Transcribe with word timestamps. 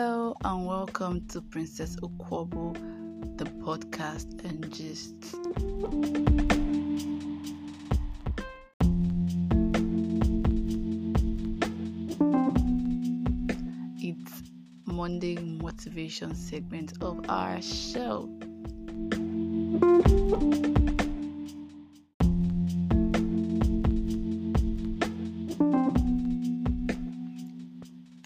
Hello 0.00 0.36
and 0.44 0.64
welcome 0.64 1.26
to 1.26 1.40
Princess 1.40 1.96
Okwobo, 1.96 2.72
the 3.36 3.46
podcast 3.46 4.44
and 4.44 4.72
gist. 4.72 5.34
It's 13.98 14.42
Monday 14.84 15.36
motivation 15.36 16.32
segment 16.36 16.92
of 17.02 17.28
our 17.28 17.60
show. 17.60 18.28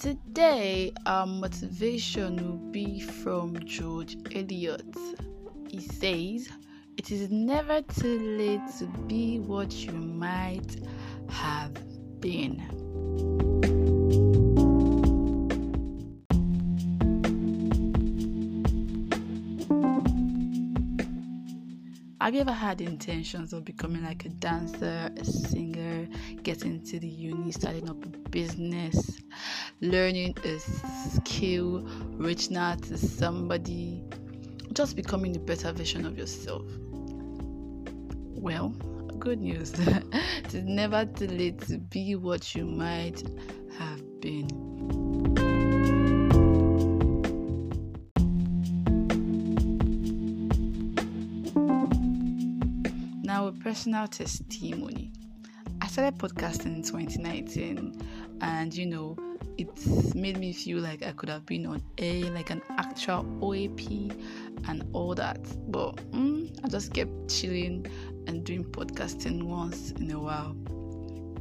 Today, 0.03 0.93
our 1.07 1.27
motivation 1.27 2.35
will 2.35 2.73
be 2.73 2.99
from 2.99 3.57
George 3.65 4.17
Eliot. 4.35 4.97
He 5.71 5.79
says, 5.79 6.49
It 6.97 7.13
is 7.13 7.31
never 7.31 7.83
too 7.83 8.19
late 8.37 8.69
to 8.81 8.87
be 9.07 9.39
what 9.39 9.73
you 9.73 9.93
might 9.93 10.77
have 11.29 11.73
been. 12.21 12.59
Have 22.21 22.35
you 22.35 22.41
ever 22.41 22.53
had 22.53 22.81
intentions 22.81 23.53
of 23.53 23.65
becoming 23.65 24.03
like 24.03 24.25
a 24.25 24.29
dancer, 24.31 25.11
a 25.17 25.25
singer, 25.25 26.09
getting 26.43 26.75
into 26.75 26.99
the 26.99 27.09
uni, 27.09 27.53
starting 27.53 27.89
up 27.89 28.05
a 28.05 28.09
business, 28.31 29.21
learning 29.83 30.37
a 30.45 30.59
skill, 31.11 31.85
reaching 32.13 32.57
out 32.57 32.81
to 32.85 32.97
somebody, 32.97 34.03
just 34.73 34.95
becoming 34.95 35.35
a 35.37 35.41
better 35.41 35.73
version 35.73 36.07
of 36.07 36.17
yourself? 36.17 36.65
Well, 38.31 38.69
good 39.19 39.41
news. 39.41 39.73
it 39.77 40.55
is 40.55 40.65
never 40.65 41.05
too 41.05 41.27
late 41.27 41.61
to 41.63 41.79
be 41.79 42.15
what 42.15 42.55
you 42.55 42.65
might 42.65 43.23
have 43.77 44.21
been. 44.21 44.47
Now, 53.25 53.49
a 53.49 53.53
personal 53.53 54.07
testimony. 54.07 55.13
I 55.81 55.89
started 55.89 56.19
podcasting 56.19 56.77
in 56.77 56.83
2019, 56.85 58.01
and 58.41 58.73
you 58.73 58.87
know, 58.87 59.17
it's 59.59 60.15
made 60.15 60.39
me 60.39 60.53
feel 60.53 60.79
like 60.79 61.03
I 61.03 61.13
could 61.13 61.29
have 61.29 61.47
been 61.47 61.67
on 61.67 61.83
A, 61.99 62.25
like 62.31 62.51
an 62.51 62.63
actual 62.71 63.25
OAP, 63.41 64.13
and 64.69 64.85
all 64.93 65.15
that. 65.15 65.41
But 65.71 65.97
mm, 66.13 66.51
I 66.65 66.69
just 66.69 66.93
kept 66.95 67.29
chilling 67.29 67.87
and 68.27 68.45
doing 68.45 68.65
podcasting 68.65 69.45
once 69.45 69.93
in 69.93 70.11
a 70.11 70.19
while. 70.19 70.57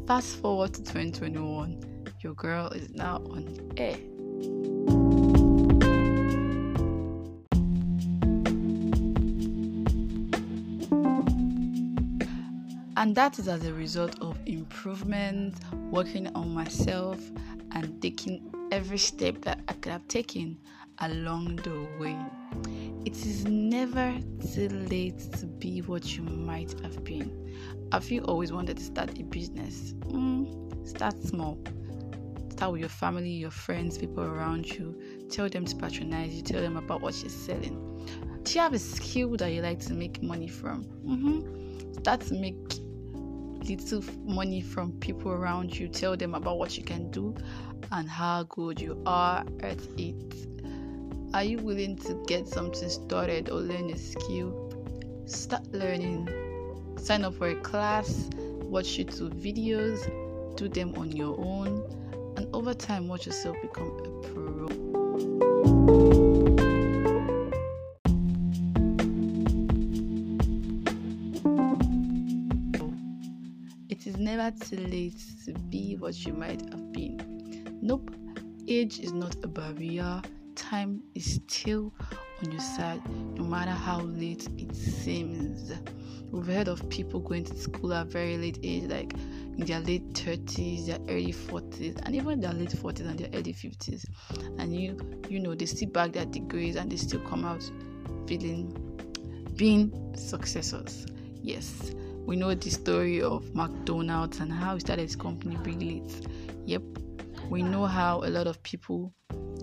Fast 0.07 0.37
forward 0.37 0.73
to 0.73 0.81
2021, 0.81 1.83
your 2.21 2.33
girl 2.33 2.67
is 2.69 2.89
now 2.91 3.17
on 3.29 3.71
air. 3.77 3.97
And 13.01 13.15
that 13.15 13.39
is 13.39 13.47
as 13.47 13.65
a 13.65 13.73
result 13.73 14.21
of 14.21 14.37
improvement, 14.45 15.55
working 15.89 16.27
on 16.35 16.53
myself, 16.53 17.19
and 17.73 18.01
taking 18.01 18.53
every 18.71 18.97
step 18.97 19.41
that 19.41 19.59
I 19.67 19.73
could 19.73 19.91
have 19.91 20.07
taken 20.07 20.57
along 20.99 21.57
the 21.57 21.87
way. 21.99 22.17
It 23.05 23.17
is 23.25 23.45
never 23.45 24.15
too 24.53 24.69
late 24.69 25.19
to 25.33 25.47
be 25.47 25.81
what 25.81 26.15
you 26.15 26.23
might 26.23 26.79
have 26.81 27.03
been. 27.03 27.55
Have 27.91 28.09
you 28.09 28.21
always 28.21 28.51
wanted 28.51 28.77
to 28.77 28.83
start 28.83 29.17
a 29.17 29.23
business? 29.23 29.93
Mm, 30.03 30.87
start 30.87 31.21
small. 31.23 31.57
Start 32.51 32.73
with 32.73 32.81
your 32.81 32.89
family, 32.89 33.31
your 33.31 33.51
friends, 33.51 33.97
people 33.97 34.23
around 34.23 34.69
you. 34.69 34.95
Tell 35.29 35.49
them 35.49 35.65
to 35.65 35.75
patronize 35.75 36.33
you. 36.33 36.43
Tell 36.43 36.61
them 36.61 36.77
about 36.77 37.01
what 37.01 37.19
you're 37.21 37.29
selling. 37.29 37.87
Do 38.43 38.53
you 38.53 38.61
have 38.61 38.73
a 38.73 38.79
skill 38.79 39.35
that 39.37 39.51
you 39.51 39.61
like 39.61 39.79
to 39.87 39.93
make 39.93 40.21
money 40.21 40.47
from? 40.47 40.83
Mm-hmm. 41.05 41.93
Start 41.93 42.21
to 42.21 42.35
make 42.35 42.55
little 43.63 44.03
money 44.23 44.61
from 44.61 44.93
people 44.93 45.31
around 45.31 45.77
you. 45.77 45.87
Tell 45.87 46.15
them 46.15 46.35
about 46.35 46.57
what 46.57 46.77
you 46.77 46.83
can 46.83 47.11
do 47.11 47.35
and 47.91 48.09
how 48.09 48.43
good 48.43 48.79
you 48.79 49.01
are 49.05 49.43
at 49.61 49.79
it. 49.97 50.47
Are 51.33 51.43
you 51.43 51.57
willing 51.59 51.95
to 51.97 52.21
get 52.27 52.47
something 52.47 52.89
started 52.89 53.49
or 53.49 53.61
learn 53.61 53.89
a 53.89 53.97
skill? 53.97 54.73
Start 55.25 55.65
learning. 55.71 56.27
Sign 56.97 57.23
up 57.23 57.35
for 57.35 57.49
a 57.49 57.55
class, 57.55 58.29
watch 58.35 58.97
YouTube 58.97 59.33
videos, 59.41 60.05
do 60.57 60.67
them 60.67 60.93
on 60.95 61.11
your 61.11 61.39
own, 61.39 61.83
and 62.37 62.47
over 62.53 62.73
time, 62.73 63.07
watch 63.07 63.25
yourself 63.25 63.55
become 63.61 63.87
a 63.87 64.27
pro. 64.27 65.50
Never 74.37 74.57
too 74.65 74.77
late 74.77 75.21
to 75.45 75.51
be 75.69 75.97
what 75.97 76.25
you 76.25 76.31
might 76.31 76.61
have 76.69 76.93
been. 76.93 77.79
Nope, 77.81 78.15
age 78.65 78.99
is 78.99 79.11
not 79.11 79.35
a 79.43 79.47
barrier. 79.47 80.21
Time 80.55 81.03
is 81.15 81.41
still 81.45 81.93
on 82.41 82.49
your 82.49 82.61
side, 82.61 83.01
no 83.35 83.43
matter 83.43 83.71
how 83.71 83.99
late 83.99 84.47
it 84.57 84.73
seems. 84.73 85.73
We've 86.31 86.47
heard 86.47 86.69
of 86.69 86.87
people 86.89 87.19
going 87.19 87.43
to 87.43 87.57
school 87.57 87.93
at 87.93 88.07
very 88.07 88.37
late 88.37 88.59
age, 88.63 88.83
like 88.83 89.13
in 89.57 89.65
their 89.65 89.81
late 89.81 90.13
30s, 90.13 90.85
their 90.85 90.99
early 91.09 91.33
40s, 91.33 91.99
and 92.05 92.15
even 92.15 92.39
their 92.39 92.53
late 92.53 92.69
40s 92.69 93.01
and 93.01 93.19
their 93.19 93.29
early 93.33 93.53
50s. 93.53 94.05
And 94.59 94.73
you, 94.73 94.97
you 95.27 95.41
know, 95.41 95.55
they 95.55 95.65
still 95.65 95.89
back 95.89 96.13
their 96.13 96.25
degrees 96.25 96.77
and 96.77 96.89
they 96.89 96.95
still 96.95 97.19
come 97.21 97.43
out 97.43 97.69
feeling 98.27 98.71
being 99.57 100.15
successors. 100.15 101.05
Yes, 101.43 101.91
we 102.31 102.37
know 102.37 102.53
the 102.55 102.69
story 102.69 103.21
of 103.21 103.53
McDonald's 103.53 104.39
and 104.39 104.49
how 104.49 104.75
he 104.75 104.79
started 104.79 105.01
his 105.01 105.17
company 105.17 105.57
Big 105.63 105.81
late. 105.81 106.25
Yep, 106.65 106.81
we 107.49 107.61
know 107.61 107.85
how 107.85 108.19
a 108.19 108.29
lot 108.29 108.47
of 108.47 108.63
people 108.63 109.13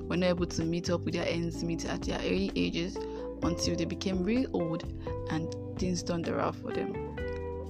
were 0.02 0.18
not 0.18 0.26
able 0.26 0.44
to 0.44 0.64
meet 0.64 0.90
up 0.90 1.00
with 1.00 1.14
their 1.14 1.26
ends 1.26 1.64
meet 1.64 1.86
at 1.86 2.02
their 2.02 2.18
early 2.18 2.52
ages 2.56 2.98
until 3.42 3.74
they 3.74 3.86
became 3.86 4.22
really 4.22 4.46
old 4.52 4.84
and 5.30 5.56
things 5.78 6.02
turned 6.02 6.28
around 6.28 6.52
for 6.56 6.70
them. 6.70 7.16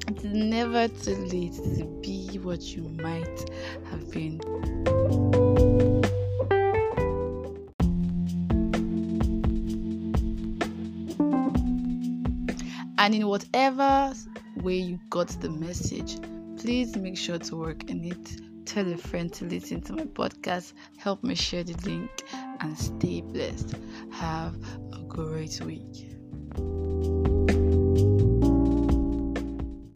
It's 0.09 0.25
never 0.25 0.89
too 0.89 1.15
late 1.27 1.55
to 1.77 1.85
be 2.03 2.37
what 2.41 2.63
you 2.63 2.89
might 2.89 3.51
have 3.91 4.11
been. 4.11 4.41
And 12.99 13.15
in 13.15 13.29
whatever 13.29 14.13
way 14.57 14.77
you 14.77 14.99
got 15.11 15.29
the 15.41 15.51
message, 15.51 16.19
please 16.59 16.97
make 16.97 17.17
sure 17.17 17.39
to 17.39 17.57
work 17.57 17.91
in 17.91 18.05
it. 18.05 18.41
Tell 18.67 18.91
a 18.93 18.97
friend 18.97 19.33
to 19.35 19.45
listen 19.47 19.81
to 19.83 19.93
my 19.93 20.05
podcast. 20.05 20.75
Help 20.99 21.23
me 21.25 21.35
share 21.35 21.65
the 21.65 21.75
link 21.89 22.11
and 22.61 22.77
stay 22.77 23.21
blessed. 23.23 23.75
Have 24.11 24.57
a 24.93 25.03
great 25.09 25.61
week. 25.63 26.88